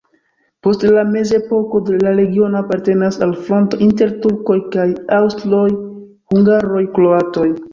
[0.67, 4.89] Post la mezepoko la regiono apartenis al fronto inter turkoj kaj
[5.21, 7.49] aŭstroj-hungaroj-kroatoj.